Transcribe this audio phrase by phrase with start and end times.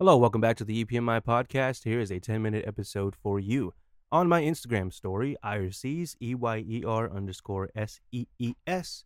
[0.00, 1.82] Hello, welcome back to the EPMI podcast.
[1.82, 3.74] Here is a 10 minute episode for you.
[4.12, 9.02] On my Instagram story, EYER_SEES, E Y E R underscore S E E S,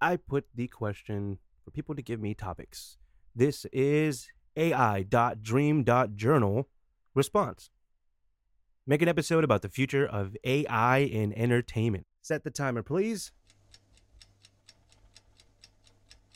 [0.00, 2.98] I put the question for people to give me topics.
[3.32, 4.26] This is
[4.56, 6.68] AI.dream.journal
[7.14, 7.70] response.
[8.88, 12.08] Make an episode about the future of AI in entertainment.
[12.22, 13.30] Set the timer, please.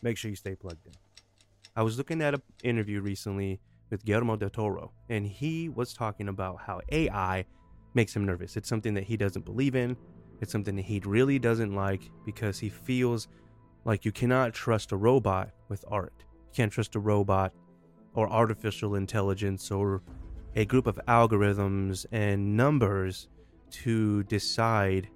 [0.05, 0.93] Make sure you stay plugged in.
[1.75, 3.59] I was looking at an interview recently
[3.91, 7.45] with Guillermo del Toro, and he was talking about how AI
[7.95, 8.57] makes him nervous.
[8.57, 9.97] It's something that he doesn't believe in.
[10.41, 13.29] It's something that he really doesn't like because he feels
[13.85, 16.13] like you cannot trust a robot with art.
[16.19, 17.53] You can't trust a robot
[18.15, 20.03] or artificial intelligence or
[20.55, 23.29] a group of algorithms and numbers
[23.71, 25.09] to decide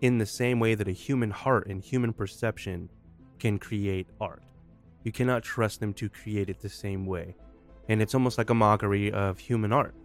[0.00, 2.88] in the same way that a human heart and human perception
[3.38, 4.42] can create art.
[5.04, 7.34] You cannot trust them to create it the same way
[7.90, 9.96] and it's almost like a mockery of human art.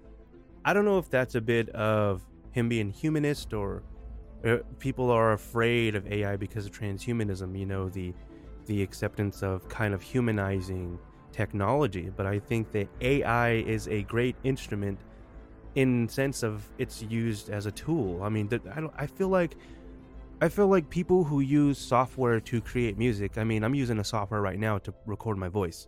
[0.66, 3.84] I don't know if that's a bit of him being humanist or
[4.44, 8.14] uh, people are afraid of AI because of transhumanism, you know, the
[8.66, 10.98] the acceptance of kind of humanizing
[11.32, 14.98] technology, but I think that AI is a great instrument
[15.76, 18.24] in sense of it's used as a tool.
[18.24, 19.58] I mean, I don't I feel like
[20.42, 24.04] I feel like people who use software to create music, I mean, I'm using a
[24.04, 25.88] software right now to record my voice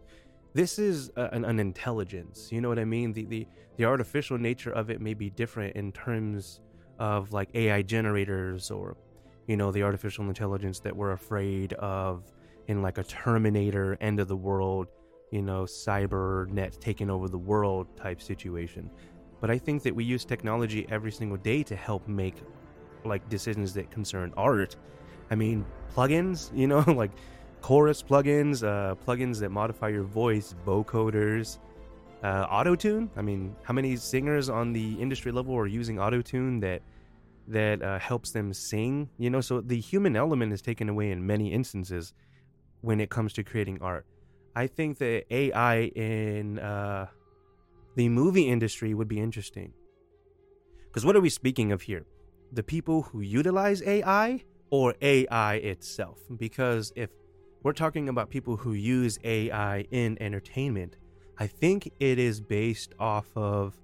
[0.54, 3.14] this is a, an, an, intelligence you know what i mean?
[3.14, 6.62] The, the the artificial nature of it may be different in terms
[7.00, 8.98] of like ai generators or
[9.48, 12.32] you know the artificial intelligence that we're afraid of
[12.68, 14.88] in like a terminator end of the world
[15.32, 18.90] you know cybernet taking over the world type situation.
[19.40, 22.36] But i think that we use technology every single day to help make
[23.06, 24.76] like decisions that concern art.
[25.30, 27.12] I mean plugins you know like
[27.62, 31.60] chorus plugins, uh, plugins that modify your voice, vocoders,
[32.24, 33.10] uh, auto tune.
[33.16, 36.82] I mean, how many singers on the industry level are using auto tune that
[37.48, 39.10] that uh, helps them sing?
[39.18, 42.14] You know, so the human element is taken away in many instances
[42.82, 44.06] when it comes to creating art.
[44.56, 47.08] I think that AI in uh,
[47.96, 49.74] the movie industry would be interesting.
[50.88, 52.06] Because what are we speaking of here?
[52.54, 56.20] The people who utilize AI or AI itself?
[56.38, 57.12] Because if
[57.68, 60.96] we're talking about people who use AI in entertainment.
[61.38, 63.76] I think it is based off of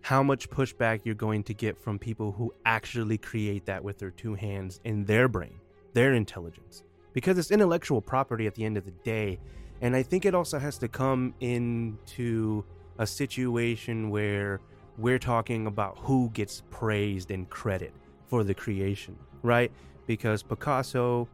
[0.00, 4.12] how much pushback you're going to get from people who actually create that with their
[4.12, 5.58] two hands in their brain,
[5.92, 6.84] their intelligence.
[7.14, 9.40] Because it's intellectual property at the end of the day.
[9.80, 12.64] And I think it also has to come into
[13.00, 14.60] a situation where
[14.98, 17.92] we're talking about who gets praised and credit
[18.28, 19.72] for the creation, right?
[20.06, 21.26] Because Picasso,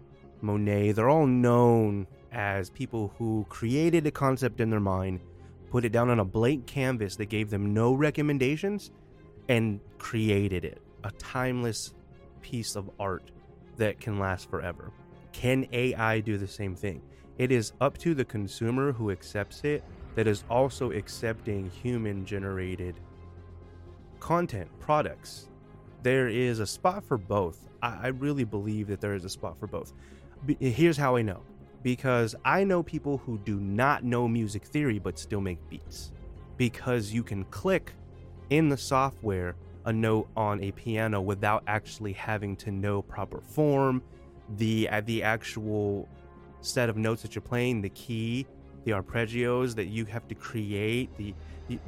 [0.43, 5.21] Monet, they're all known as people who created a concept in their mind,
[5.71, 8.91] put it down on a blank canvas that gave them no recommendations,
[9.49, 10.83] and created it.
[11.05, 11.95] A timeless
[12.41, 13.31] piece of art
[13.77, 14.91] that can last forever.
[15.33, 17.03] Can AI do the same thing?
[17.39, 19.83] It is up to the consumer who accepts it
[20.15, 22.97] that is also accepting human generated
[24.21, 25.49] content, products.
[26.03, 27.69] There is a spot for both.
[27.83, 29.93] I, I really believe that there is a spot for both
[30.59, 31.43] here's how I know.
[31.83, 36.13] Because I know people who do not know music theory but still make beats.
[36.57, 37.93] Because you can click
[38.51, 44.03] in the software a note on a piano without actually having to know proper form.
[44.57, 46.09] The uh, the actual
[46.61, 48.47] set of notes that you're playing the key
[48.85, 51.35] the arpeggios that you have to create the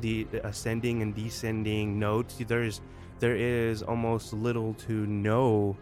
[0.00, 2.80] the, the ascending and descending notes there's
[3.18, 5.76] there is almost little to no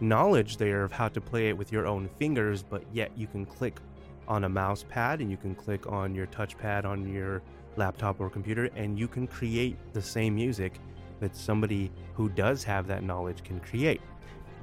[0.00, 3.44] knowledge there of how to play it with your own fingers, but yet you can
[3.44, 3.80] click
[4.26, 7.42] on a mouse pad and you can click on your touchpad on your
[7.76, 10.80] laptop or computer and you can create the same music
[11.20, 14.00] that somebody who does have that knowledge can create.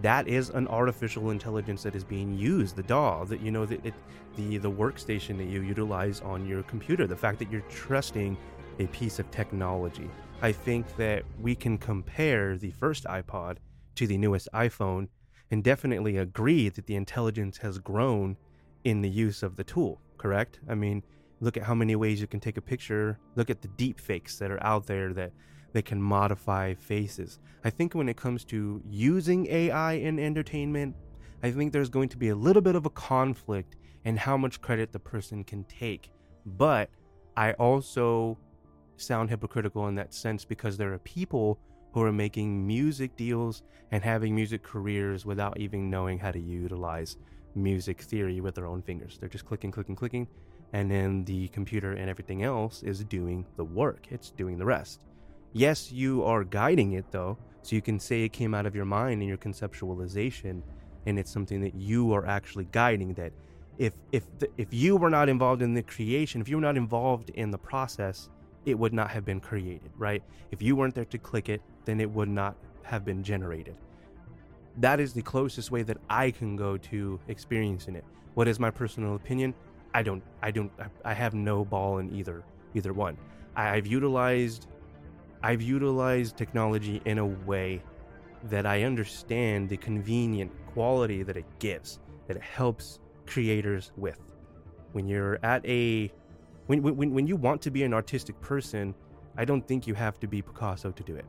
[0.01, 3.79] That is an artificial intelligence that is being used, the DAW, that you know, the,
[3.83, 3.93] it,
[4.35, 7.07] the the workstation that you utilize on your computer.
[7.07, 8.37] The fact that you're trusting
[8.79, 10.09] a piece of technology.
[10.41, 13.57] I think that we can compare the first iPod
[13.95, 15.07] to the newest iPhone
[15.51, 18.37] and definitely agree that the intelligence has grown
[18.83, 20.59] in the use of the tool, correct?
[20.67, 21.03] I mean,
[21.39, 24.37] look at how many ways you can take a picture, look at the deep fakes
[24.39, 25.31] that are out there that
[25.73, 27.39] they can modify faces.
[27.63, 30.95] I think when it comes to using AI in entertainment,
[31.43, 33.75] I think there's going to be a little bit of a conflict
[34.05, 36.11] in how much credit the person can take.
[36.45, 36.89] But
[37.35, 38.37] I also
[38.97, 41.59] sound hypocritical in that sense because there are people
[41.95, 47.15] who are making music deals and having music careers without even knowing how to utilize
[47.55, 49.17] music theory with their own fingers.
[49.17, 50.27] They're just clicking, clicking, clicking,
[50.73, 54.07] and then the computer and everything else is doing the work.
[54.11, 55.05] It's doing the rest.
[55.53, 58.83] Yes, you are guiding it though, so you can say it came out of your
[58.83, 60.63] mind and your conceptualization,
[61.05, 63.13] and it's something that you are actually guiding.
[63.13, 63.31] That
[63.77, 66.75] if if the, if you were not involved in the creation, if you were not
[66.75, 68.29] involved in the process,
[68.65, 70.21] it would not have been created, right?
[70.51, 73.75] If you weren't there to click it, then it would not have been generated.
[74.77, 78.03] That is the closest way that I can go to experiencing it.
[78.33, 79.53] What is my personal opinion?
[79.93, 80.71] I don't, I don't,
[81.05, 82.43] I have no ball in either,
[82.73, 83.17] either one.
[83.55, 84.67] I've utilized,
[85.41, 87.81] I've utilized technology in a way
[88.49, 94.19] that I understand the convenient quality that it gives, that it helps creators with.
[94.91, 96.11] When you're at a
[96.67, 98.95] when, when, when you want to be an artistic person,
[99.37, 101.25] I don't think you have to be Picasso to do it.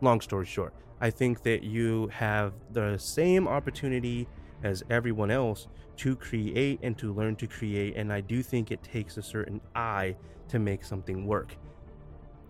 [0.00, 4.26] Long story short, I think that you have the same opportunity
[4.62, 7.96] as everyone else to create and to learn to create.
[7.96, 10.16] And I do think it takes a certain eye
[10.48, 11.56] to make something work.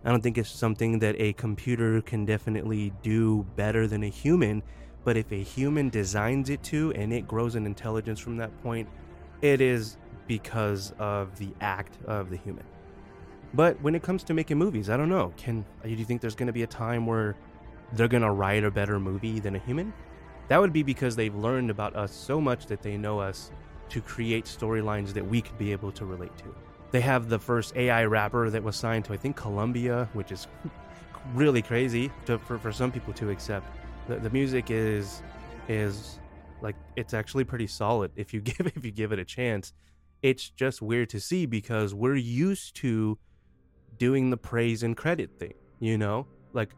[0.05, 4.63] I don't think it's something that a computer can definitely do better than a human,
[5.03, 8.89] but if a human designs it to and it grows in intelligence from that point,
[9.43, 9.97] it is
[10.27, 12.65] because of the act of the human.
[13.55, 15.33] But when it comes to making movies, I don't know.
[15.37, 17.37] Can do you think there's going to be a time where
[17.93, 19.93] they're going to write a better movie than a human?
[20.49, 23.53] That would be because they've learned about us so much that they know us
[23.91, 26.55] to create storylines that we could be able to relate to.
[26.91, 30.49] They have the first AI rapper that was signed to I think Columbia, which is
[31.35, 33.67] really crazy to, for for some people to accept.
[34.09, 35.23] The, the music is
[35.69, 36.19] is
[36.61, 39.73] like it's actually pretty solid if you give if you give it a chance
[40.25, 43.19] it's just weird to see because we're used to
[43.99, 46.27] doing the praise and credit thing, you know?
[46.53, 46.71] Like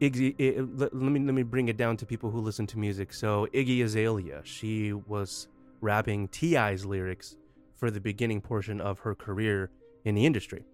[0.00, 2.78] Iggy, it, let, let, me let me bring it down to people who listen to
[2.78, 3.12] music.
[3.12, 5.48] So Iggy Azalea, she was
[5.80, 7.36] rapping T.I.'s lyrics
[7.76, 9.70] for the beginning portion of her career
[10.04, 10.64] in the industry.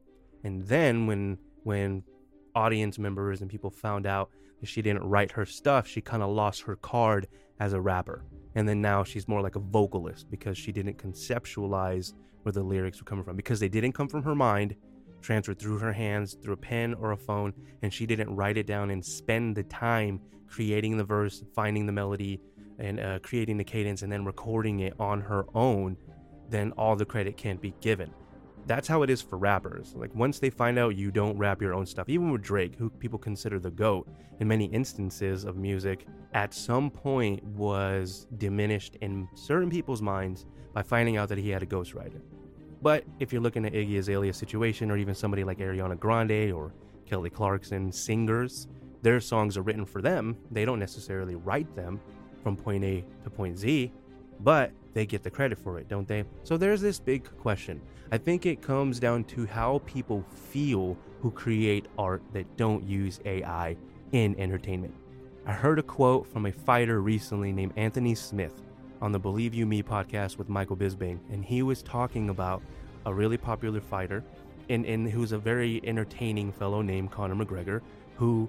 [0.44, 2.02] And then when when
[2.54, 6.30] audience members and people found out that she didn't write her stuff, she kind of
[6.30, 7.26] lost her card
[7.60, 8.24] as a rapper.
[8.54, 13.00] And then now she's more like a vocalist because she didn't conceptualize where the lyrics
[13.00, 14.76] were coming from because they didn't come from her mind,
[15.24, 18.66] transferred through her hands, through a pen or a phone, and she didn't write it
[18.66, 22.40] down and spend the time creating the verse, finding the melody,
[22.78, 25.96] and uh, creating the cadence, and then recording it on her own.
[26.50, 28.12] Then all the credit can't be given
[28.66, 29.94] that's how it is for rappers.
[29.94, 32.90] Like once they find out you don't rap your own stuff, even with Drake, who
[32.90, 34.08] people consider the GOAT
[34.40, 40.82] in many instances of music, at some point was diminished in certain people's minds by
[40.82, 42.20] finding out that he had a ghostwriter.
[42.84, 46.70] But if you're looking at Iggy Azalea's situation, or even somebody like Ariana Grande or
[47.06, 48.68] Kelly Clarkson, singers,
[49.00, 50.36] their songs are written for them.
[50.50, 51.98] They don't necessarily write them
[52.42, 53.90] from point A to point Z,
[54.40, 56.24] but they get the credit for it, don't they?
[56.42, 57.80] So there's this big question.
[58.12, 63.18] I think it comes down to how people feel who create art that don't use
[63.24, 63.78] AI
[64.12, 64.92] in entertainment.
[65.46, 68.60] I heard a quote from a fighter recently named Anthony Smith
[69.04, 72.62] on the Believe You Me podcast with Michael Bisping, and he was talking about
[73.04, 74.24] a really popular fighter
[74.70, 77.82] and, and who's a very entertaining fellow named Conor McGregor
[78.16, 78.48] who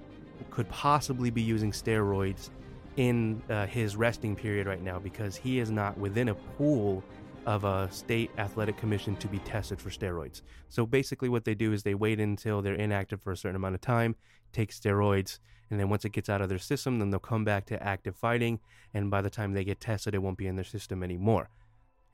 [0.50, 2.48] could possibly be using steroids
[2.96, 7.04] in uh, his resting period right now because he is not within a pool
[7.44, 10.40] of a state athletic commission to be tested for steroids.
[10.70, 13.74] So basically, what they do is they wait until they're inactive for a certain amount
[13.74, 14.16] of time,
[14.54, 15.38] take steroids,
[15.70, 18.16] and then once it gets out of their system, then they'll come back to active
[18.16, 18.60] fighting.
[18.94, 21.48] And by the time they get tested, it won't be in their system anymore.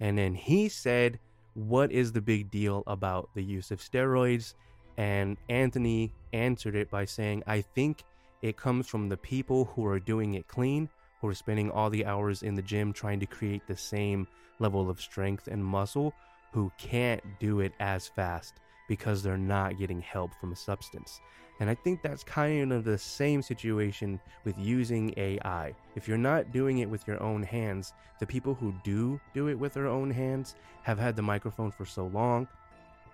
[0.00, 1.18] And then he said,
[1.54, 4.54] What is the big deal about the use of steroids?
[4.96, 8.04] And Anthony answered it by saying, I think
[8.40, 10.88] it comes from the people who are doing it clean,
[11.20, 14.26] who are spending all the hours in the gym trying to create the same
[14.58, 16.12] level of strength and muscle,
[16.52, 18.54] who can't do it as fast
[18.92, 21.22] because they're not getting help from a substance.
[21.60, 25.74] And I think that's kind of the same situation with using AI.
[25.96, 29.58] If you're not doing it with your own hands, the people who do do it
[29.58, 32.46] with their own hands have had the microphone for so long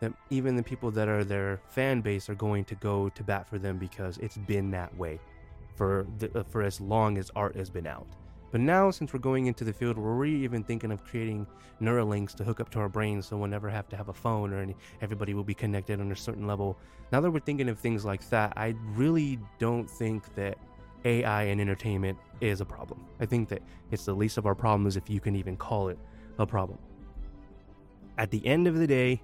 [0.01, 3.49] that even the people that are their fan base are going to go to bat
[3.49, 5.21] for them because it's been that way
[5.77, 8.09] for the, uh, for as long as art has been out.
[8.51, 11.47] But now, since we're going into the field where we're even thinking of creating
[11.83, 14.53] Neuralinks to hook up to our brains so we'll never have to have a phone
[14.53, 16.79] or any, everybody will be connected on a certain level,
[17.13, 20.59] now that we're thinking of things like that, I really don't think that
[21.05, 23.05] AI and entertainment is a problem.
[23.21, 25.99] I think that it's the least of our problems if you can even call it
[26.39, 26.79] a problem.
[28.17, 29.23] At the end of the day,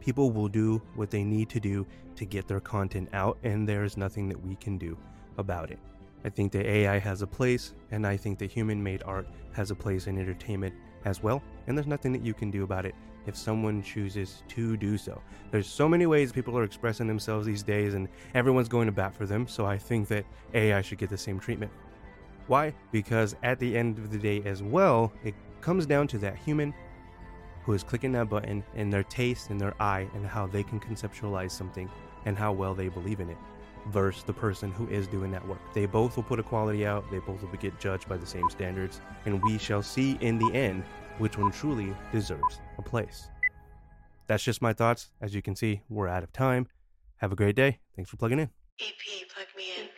[0.00, 1.86] people will do what they need to do
[2.16, 4.96] to get their content out, and there's nothing that we can do
[5.38, 5.78] about it.
[6.24, 9.70] I think that AI has a place, and I think that human made art has
[9.70, 10.74] a place in entertainment
[11.04, 12.94] as well, and there's nothing that you can do about it
[13.26, 15.20] if someone chooses to do so.
[15.50, 19.14] There's so many ways people are expressing themselves these days, and everyone's going to bat
[19.14, 21.72] for them, so I think that AI should get the same treatment.
[22.48, 22.74] Why?
[22.92, 26.74] Because at the end of the day, as well, it comes down to that human
[27.64, 30.80] who is clicking that button and their taste and their eye and how they can
[30.80, 31.88] conceptualize something
[32.24, 33.36] and how well they believe in it
[33.90, 35.60] versus the person who is doing that work.
[35.74, 38.48] They both will put a quality out, they both will get judged by the same
[38.50, 40.84] standards, and we shall see in the end
[41.18, 43.28] which one truly deserves a place.
[44.26, 45.10] That's just my thoughts.
[45.20, 46.68] As you can see, we're out of time.
[47.16, 47.80] Have a great day.
[47.96, 48.48] Thanks for plugging in.
[48.80, 49.88] EP, plug me in.